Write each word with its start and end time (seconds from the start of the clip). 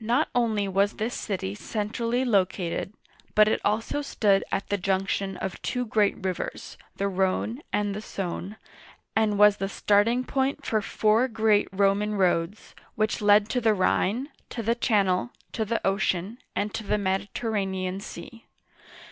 Not 0.00 0.28
only 0.34 0.66
was 0.66 0.94
this 0.94 1.14
city 1.14 1.54
centrally 1.54 2.24
located, 2.24 2.94
but 3.36 3.46
it 3.46 3.60
also 3.64 4.02
stood 4.02 4.42
at 4.50 4.70
the 4.70 4.76
junction 4.76 5.36
of 5.36 5.62
two 5.62 5.86
great 5.86 6.16
rivers, 6.20 6.76
the 6.96 7.06
Rhone 7.06 7.62
and 7.72 7.94
the 7.94 8.00
Sadne, 8.00 8.56
and 9.14 9.38
was 9.38 9.58
the 9.58 9.68
starting 9.68 10.24
point 10.24 10.66
for 10.66 10.82
four 10.82 11.28
great 11.28 11.68
Roman 11.70 12.16
roads, 12.16 12.74
which 12.96 13.20
Roman 13.20 13.30
Aqueduct 13.30 13.30
near 13.30 13.36
Nines. 13.36 13.44
led 13.44 13.48
to 13.52 13.60
the 13.60 13.74
Rhine, 13.74 14.28
to 14.50 14.62
the 14.64 14.74
Channel, 14.74 15.30
to 15.52 15.64
the 15.64 15.86
ocean, 15.86 16.38
and 16.56 16.74
to 16.74 16.82
the 16.82 16.98
Mediterranean 16.98 18.00
Sea. 18.00 18.46